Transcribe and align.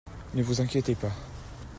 Ne 0.33 0.41
vous 0.41 0.61
inquiétez 0.61 0.95
pas! 0.95 1.11